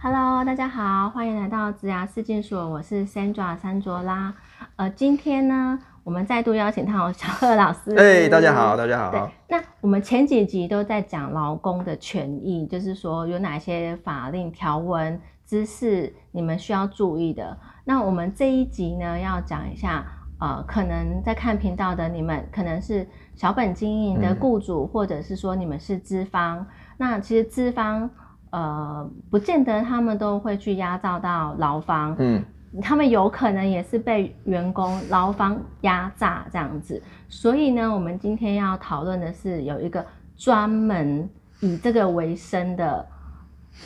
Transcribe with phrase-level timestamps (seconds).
[0.00, 4.32] Hello，大家好，欢迎来到植牙试镜所，我是 Sandra 三卓拉。
[4.76, 7.96] 呃，今天呢，我们再度邀请到小贺老师。
[7.96, 17.58] 哎，大家好，大家对好。，那我们前几集都在讲劳工的权益，就是说有哪些法令条文、知识你们需要注意的。
[17.84, 20.06] 那我们这一集呢，要讲一下，
[20.38, 23.04] 呃，可能在看频道的你们可能是
[23.34, 26.64] 小本经营的嗯雇主，或者是说你们是资方。
[26.96, 28.08] 那其实资方，
[28.50, 32.42] 呃，不见得他们都会去压榨到劳方，嗯，
[32.80, 40.04] 他们有可能也是被员工劳方压榨这样子，所以呢，我们今天要讨论的是有一个
[40.36, 41.28] 专门
[41.60, 43.06] 以这个为生的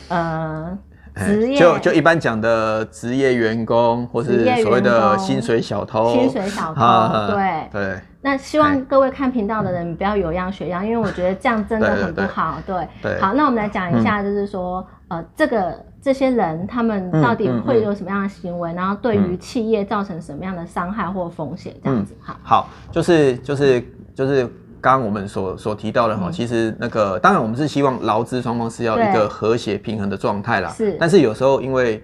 [0.09, 6.13] 呃哎职业，就就一般讲的职业员工，或是所谓的薪水小偷。
[6.13, 7.69] 薪水小偷，啊对。
[7.73, 12.57] 对那希望各位看频道的人不要有样学样，因为我觉得这样真的很不好。
[12.65, 13.21] 对，对。
[13.21, 22.17] 好，那我们来讲一下，就是说，呃，这个这些人他们到底会有什么样的行为，然后对于嗯企业造成什么样的伤害或风险，这样子。
[22.21, 24.49] 好，好，就是就是就是
[24.83, 30.69] 刚刚我们所所提到的哈，嗯其实那个当然我们是希望劳资双方是要一对个和谐平衡的状态啦。
[30.71, 32.03] 是但是有时候因为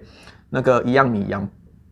[0.49, 1.47] 那个一样米养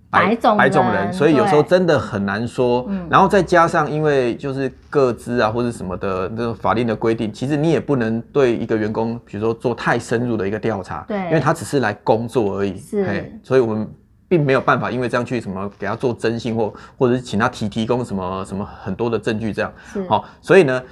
[0.08, 2.86] 百种百种人人，所以有时候真的很难说。
[2.88, 12.78] 嗯然后再加上因为就是各资啊或者什么的那种法令的规定，其实你也不能对一个员工，比如说做太深入的一个调查，对因为他只是来工作而已。
[12.78, 13.86] 是嘿所以我们。
[14.28, 20.82] 并没有办法，因为这样去什么给他做征信或或者是请他提提供什么什么很多的证据这样，是，好、所以呢，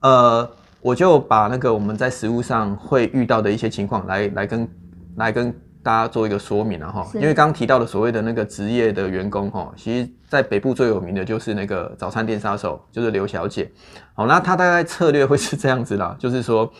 [0.00, 4.68] 呃，我就把那个我们在实务上会遇到的一些情况来来跟
[5.16, 13.70] 来跟大家做一个说明啊哈，因为刚刚提到的所谓的那个职业的员工哈，其实在北部最有名的就是那个早餐店杀手，就是刘小姐。
[14.14, 16.70] 好，那她大概策略会是这样子啦， 就是说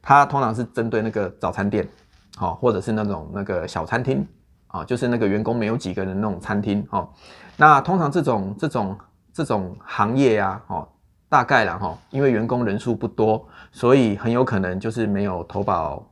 [0.00, 1.86] 她通常是针对那个早餐店，
[2.36, 4.26] 好，或者是那种那个小餐厅。
[4.74, 7.08] 啊，就是那个员工没有几个人那种餐厅哦。
[7.56, 8.98] 那通常这种这种
[9.32, 10.88] 这种行业啊，哦，
[11.28, 16.04] 大概啦哈，因为员工人数不多，所以很有可能就是没有投保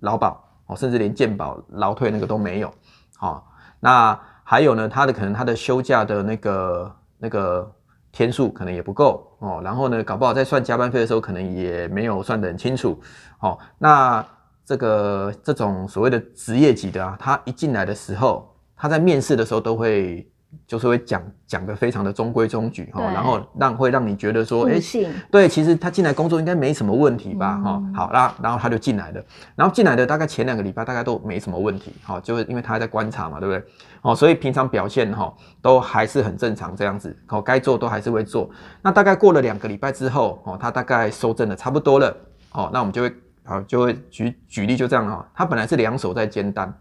[0.00, 2.70] 劳保哦，甚至连健保、劳退那个都没有。
[3.16, 3.50] 好、
[3.80, 7.72] 那还有呢，他的可能他的休假的那个那个
[8.12, 13.00] 天数可能也不够哦，然后呢，搞不好在算加班费的时候，可能也没有算得很清楚。
[13.40, 14.22] 哦，那
[14.64, 20.26] 这个这种所谓的职业级的啊，他一进来的时候，他在面试的时候都会
[20.66, 27.58] 就是会讲讲的非常的中规中矩哈、对然后让会让你觉得说，哎、互信，对，其实他进来工作应该没什么问题吧？
[27.58, 29.22] 哈、嗯好啦，然后他就进来了，
[29.56, 33.64] 然后进来的大概前两个礼拜大概都没什么问题，好、就是因为他还在观察嘛，对不对？
[34.02, 38.48] 哦，所以平常表现哈、都还是很正常这样子，哦、该做都还是会做。
[38.80, 42.16] 那大概过了两个礼拜之后，哦，他大概收正的差不多了，
[42.52, 43.12] 哦，那我们就会
[43.44, 46.72] 好就会举举例就这样哈、他本来是两手在煎蛋。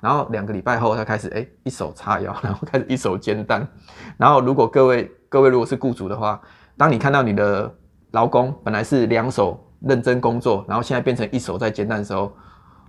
[0.00, 3.66] 然后两个礼拜后，他开始哎一手叉腰， 然后开始一手煎蛋。
[4.18, 6.38] 然后如果各位各位如果是雇主的话，
[6.76, 7.74] 当你看到你的
[8.10, 12.30] 劳工本来是两手认真工作，然后现在变成一手在煎蛋的时候，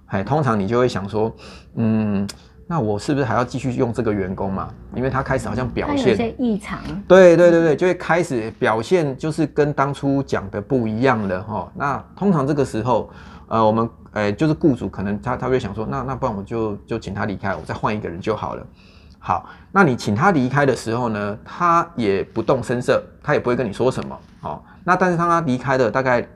[0.08, 1.34] 哎，通常你就会想说，
[1.76, 2.28] 嗯，
[2.68, 4.70] 那我是不是还要继续用这个员工嘛？
[4.96, 11.72] 因为他开始好像表现，它有些异常，对对对对，就会开始表现就是跟当初讲的不一样了哈。
[11.76, 13.10] 那通常这个时候，
[13.48, 18.66] 呃，我们呃就是雇主可能他他会想说，那那不然我就就请他离开，我再换一个人就好了。
[19.20, 24.18] 好，那你请他离开的时候呢，他也不动声色，他也不会跟你说什么。
[24.40, 26.28] 好、那但是当他离开了大概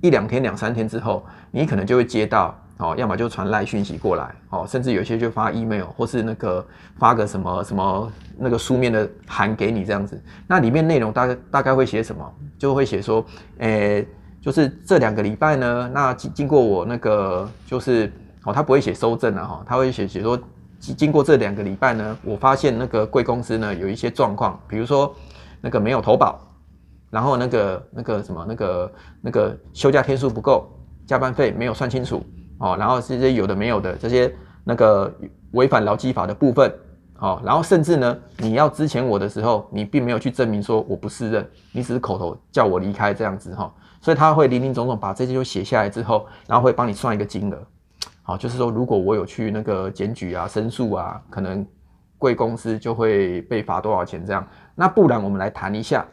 [0.00, 6.66] 一两天、两三天之后，你可能就会接到哦，要么就传来讯息过来，哦，甚至有些就发 email 或是那个
[6.96, 10.20] 发个什么什么那个书面的函给你这样子。
[10.46, 12.32] 那里面内容大概大概会写什么？
[12.56, 13.24] 就会写说，
[13.58, 14.06] 诶、
[14.40, 18.12] 就是这两个礼拜呢，那经经过我那个就是
[18.44, 20.38] 哦，他不会写收证了哈，他会写写说
[20.78, 25.12] 经经过这两个礼拜呢，我发现那个贵公司呢有一些状况，比如说
[25.60, 26.40] 那个没有投保，
[27.10, 30.70] 然后那个那个什么那个那个休假天数不够，
[31.06, 32.24] 加班费没有算清楚
[32.58, 35.12] 哦，然后这些有的没有的这些那个
[35.52, 36.72] 违反劳基法的部分。
[37.20, 47.58] 哦，然后甚至呢，你要支遣我的时候，你并没有去证明说我不适任，你只是口头叫我离开这样子哈、所以他会林林总总把这些就写下来之后，然后会帮你算一个金额，
[48.22, 51.66] 好，就是说如果我有去那个检举啊、申诉啊，可能
[52.18, 54.46] 贵公司就会被罚多少钱这样。
[54.76, 56.06] 那不然我们来谈一下，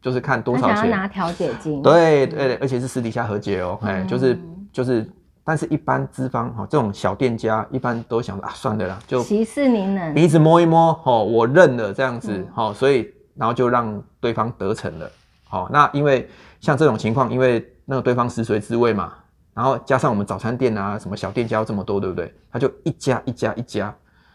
[0.00, 0.88] 就是看多少钱。
[0.88, 4.38] 拿调解金，对对，而且是私底下和解哦，哎、嗯就是
[4.72, 5.10] 就是，
[5.44, 15.10] 但是一般资方哈、这种小店家一般都想啊，算了啦，就息事宁人，鼻子摸一摸，哦，我认了这样子嗯，好、所以然后就让对方得逞了，
[15.48, 16.28] 好、那因为
[16.60, 19.12] 像这种情况，因为那个对方食髓知味嘛，
[19.52, 22.32] 然后加上我们早餐店啊，什么小店家这么多，对不对？
[22.50, 23.94] 他就一家一家一家，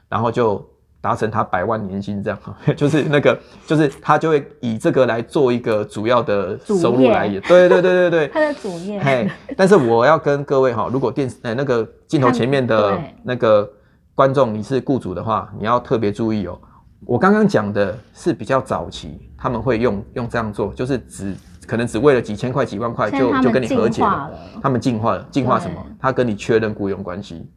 [0.09, 0.68] 然后就
[1.00, 2.40] 达成他百万年薪这样，
[2.76, 7.42] 就是那个，就是他就会以这个来做一个主要的收入来源。
[7.44, 9.00] 对对对对对， 他的主业。
[9.02, 13.70] 嘿，但是我要跟各位哈，如果电呃那个镜头前面的那个
[14.16, 16.60] 观众你是雇主的话，你要特别注意哦。
[17.06, 21.36] 我刚刚讲的是比较早期，他们会用用这样做，就是只
[21.68, 24.32] 可能只为了几千块、几万块就就跟你和解了。
[24.64, 25.78] 他们进化了，进化什么？
[26.00, 27.48] 他跟你确认雇佣关系，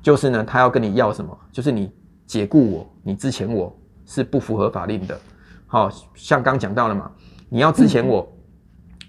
[0.00, 1.36] 就是呢，他要跟你要什么？
[1.50, 1.90] 就是你
[2.26, 3.74] 解雇我，你之前我
[4.06, 5.18] 是不符合法令的。
[5.66, 7.10] 好像刚讲到了嘛，
[7.48, 8.26] 你要之前我，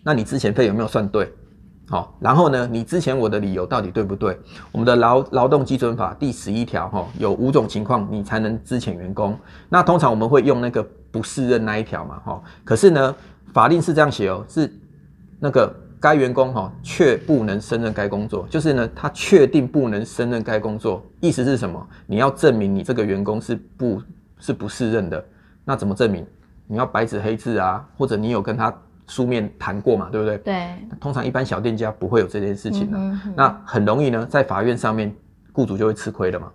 [0.04, 1.32] 那你之前费有没有算对？
[1.88, 2.68] 好，然后呢？
[2.72, 4.36] 你之前我的理由到底对不对？
[4.72, 9.38] 我们的劳劳动基准法第十一条哈，有五种情况你才能资遣员工。
[9.70, 12.42] 那通常我们会用那个不适任那一条嘛哈。
[12.64, 13.16] 可是呢，
[13.54, 14.74] 法令是这样写哦，是
[15.40, 15.72] 那个
[16.06, 21.88] 该员工哈却不能胜任该工作，就是呢他确定不能胜任该工作，意思是什么？
[22.06, 24.00] 你要证明你这个员工是不
[24.38, 25.26] 是不适任的？
[25.64, 26.24] 那怎么证明？
[26.68, 28.72] 你要白纸黑字啊，或者你有跟他。
[29.08, 30.36] 书面谈过嘛，对不对？
[30.40, 30.68] 对。
[31.00, 32.98] 通常一般小店家不会有这件事情的，
[33.36, 35.16] 那很容易呢，在法院上面，
[35.54, 36.52] 雇主就会吃亏了嘛。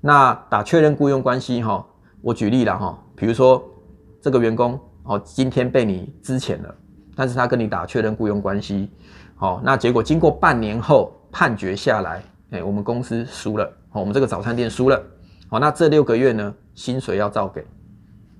[0.00, 1.86] 那打确认雇佣关系哈，
[2.20, 3.62] 我举例了哈，比如说
[4.20, 6.74] 这个员工哦，今天被你支遣了，
[7.14, 8.90] 但是他跟你打确认雇佣关系，
[9.36, 15.02] 好，那结果经过半年后判决下来，哎，我们公司输了，好，我们这个早餐店输了，
[15.48, 17.64] 好，那这六个月呢，薪水要照给，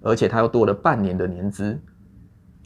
[0.03, 1.79] 而且他又多了半年的年资。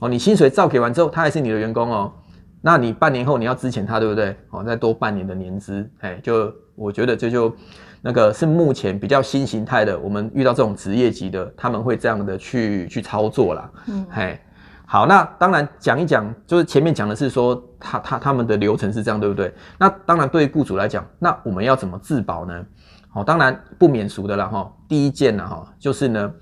[0.00, 2.12] 哦，你薪水照给完之后，他还是你的员工哦。
[2.60, 4.36] 那你半年后你要支遣他，对不对？
[4.50, 7.54] 哦，再多半年的年资，哎，就我觉得这就
[8.02, 9.98] 那个是目前比较新形态的。
[9.98, 13.70] 我们遇到这种职业级的，他们会这样的去去操作啦。
[13.86, 14.38] 嗯，嘿，
[14.86, 19.52] 好，那当然讲一讲，就是前面讲的是说他他他们的流程是这样，对不对？
[19.78, 22.64] 那当然对于雇主来讲，那我们要怎么自保呢？
[23.10, 24.72] 好，当然不免俗的了哈。
[24.88, 26.32] 第一件呢哈，就是呢，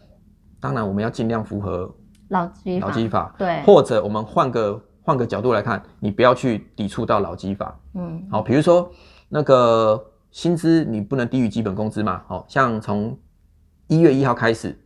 [0.61, 1.93] 当然我们要尽量符合。
[2.29, 7.79] 老基劳基法对，或者我们换个换个角度来看，你不要去抵触到老基法。
[7.93, 8.91] 嗯，好，比如说
[9.29, 12.23] 那个薪资你不能低于基本工资嘛。
[12.27, 13.17] 好，像从
[13.89, 14.77] 一月一号开始，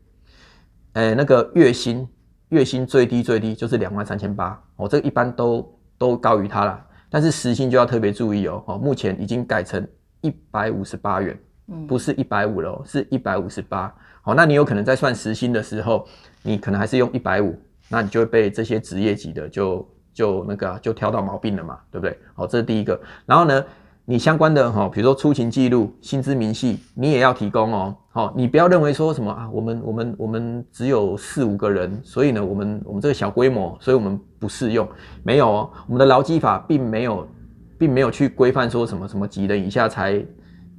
[0.94, 2.06] 诶，那个月薪
[2.48, 4.60] 月薪最低最低就是两万三千八。
[4.76, 6.86] 哦，这个一般都都高于它了。
[7.10, 8.62] 但是时薪就要特别注意哦。
[8.66, 9.86] 哦，目前已经改成
[10.20, 13.94] 一百五十八元，嗯，不是一百五了，是一百五十八。
[14.22, 16.06] 好，那你有可能在算时薪的时候。
[16.40, 22.16] 你可能还是用一百五，那你就会被这些职业级的就就那个就挑到毛病了嘛，对不对？
[22.32, 22.98] 好，这是第一个。
[23.26, 23.64] 然后呢，
[24.10, 27.94] 你相关的哈，比如说出勤记录、薪资明细，你也要提供哦。
[28.08, 34.88] 好，你不要认为说什么啊，我们我们我们只有四五个人，所以呢，我们我们这个小规模，所以我们不适用。
[35.22, 37.28] 没有哦，我们的劳基法并没有
[37.76, 40.24] 并没有去规范说什么什么几人以下才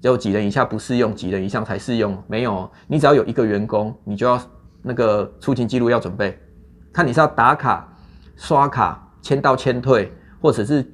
[0.02, 2.18] 就几人以下不适用，几人以上才适用。
[2.26, 4.42] 没有，你只要有一个员工，你就要。
[4.82, 6.40] 那个出勤记录要准备，
[6.94, 7.86] 看你是要打卡、
[8.38, 10.10] 刷卡、签到、签退，
[10.42, 10.90] 或者是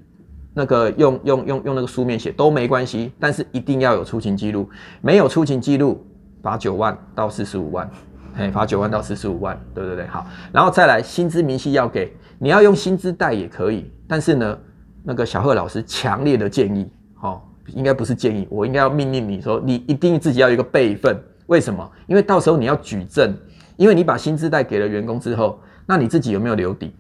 [0.56, 4.68] 那个用用用用那个书面写都没关系，但是一定要有出勤记录。
[5.02, 6.04] 没有出勤记录，
[6.42, 7.88] 罚九万到四十五万，
[8.34, 14.58] 嘿，罚九万到四十五万，对对对，好，然后再来薪资明细要给，你要用薪资袋也可以，但是呢，
[15.04, 21.16] 那个小贺老师强烈的建议，好，应该不是建议，我应该要命令你说，你一定自己要有一个备份，
[21.48, 21.88] 为什么？
[22.08, 23.32] 因为到时候你要举证。
[23.78, 26.96] 因为你把薪资贷给了员工之后，那你自己有没有留底？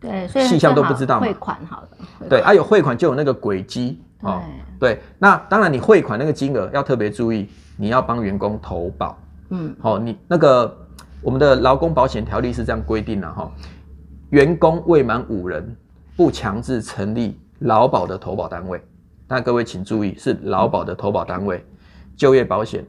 [0.00, 1.88] 对，所以细项都不知道汇款好了。
[2.28, 4.02] 对，啊，有汇款就有那个轨迹。
[4.20, 4.42] 哦，
[4.78, 9.18] 对，那当然你汇款那个金额要特别注意，你要帮员工投保。
[9.50, 10.76] 嗯，好，你那个
[11.22, 13.50] 我们的劳工保险条例是这样规定的哈，
[14.30, 15.76] 员工未满五人
[16.16, 18.82] 不强制成立劳保的投保单位。
[19.26, 21.64] 但各位请注意，是劳保的投保单位，
[22.16, 22.84] 就业保险、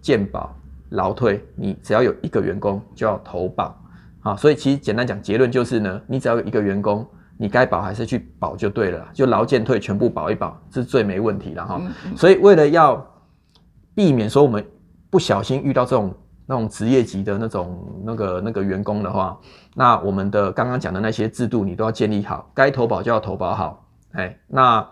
[0.00, 0.54] 健保。
[0.90, 3.80] 劳退，你只要有一个员工就要投保，
[4.22, 7.06] 好，所以其实简单讲，结论就是呢，你只要有一个员工，
[7.38, 11.80] 你该保还是去保就对了，就劳健退全部保一保，是最没问题的哈。
[12.16, 13.04] 所以为了要
[13.94, 14.64] 避免说我们
[15.08, 16.14] 不小心遇到这种
[16.46, 19.38] 那种职业级的那种那个那个员工的话，
[19.74, 24.86] 那我们的刚刚讲的那些制度你都要建立好，该投保就要投保好，哎，那。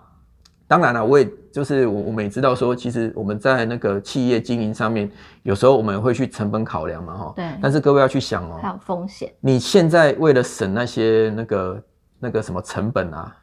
[0.69, 5.11] 当然了，我也就是我，我们也知道说，其实我们在那个企业经营上面，
[5.43, 7.33] 有时候我们会去成本考量嘛，哈。
[7.35, 7.47] 对。
[7.63, 9.33] 但是各位要去想哦，还有风险。
[9.41, 11.83] 你现在为了省那些那个
[12.21, 13.35] 那个什么成本啊，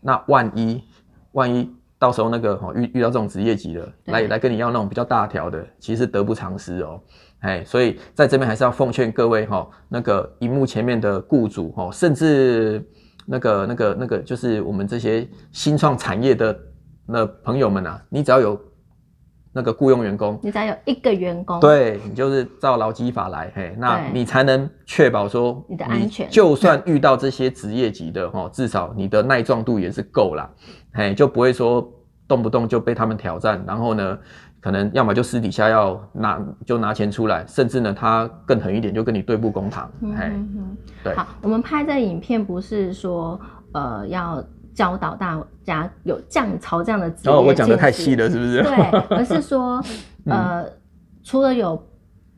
[0.00, 0.82] 那万一
[1.32, 6.98] 万一到时候那个哈遇遇到这种职业级的来来跟你要那种比较大条的，其实得不偿失哦。
[7.40, 12.82] 哎，所以在这边还是要奉劝各位哈，那个荧幕前面的雇主哈，甚至。
[13.26, 16.58] 那个、那个、那个，就是我们这些新创产业的
[17.06, 18.60] 那朋友们啊，你只要有
[19.52, 26.28] 那个雇佣员工，你只要有一个员工，对你就是照劳基法来，嘿，那你才能确保说你的安全。
[26.30, 30.50] 就算遇到这些职业级的哦，至少你的耐撞度也是够啦，
[30.94, 31.86] 嘿，就不会说
[32.26, 34.18] 动不动就被他们挑战，然后呢，
[34.62, 41.14] 可能要么就私底下要拿就拿钱出来，甚至呢他更狠一点就跟你对簿公堂，嗯嘿，哼哼对。
[41.16, 43.38] 好，我们拍这影片不是说
[43.72, 44.42] 呃要
[44.72, 48.62] 教导大家有降潮这样的职业然后哦我讲的太细了，是不是？
[48.62, 49.82] 对，而是说
[50.26, 50.64] 呃，
[51.24, 51.76] 除了有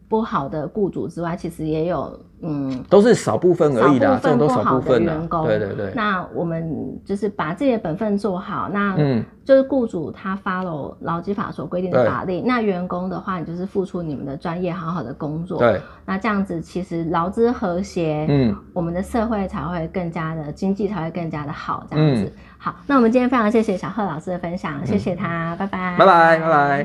[0.09, 5.13] 不好的雇主之外，其实也有嗯都是少部分而已啦，少部分这种都少不好的部分啦。
[5.13, 5.45] 员工。
[5.47, 9.25] 对对对，那我们就是把自己的本分做好，那嗯。
[9.45, 15.59] 就是雇主他 follow 劳基法所规定的法令，那员工的话，你就是付出你们的专业，好好的工作。
[15.59, 21.85] 对，那这样子其实劳资和谐，嗯，我们的社会才会更加的经济才会更加的好。
[21.91, 22.33] 这样子，嗯。
[22.57, 26.71] 好，那我们今天非常谢谢小贺老师的分享，谢谢他，拜拜，拜拜拜拜。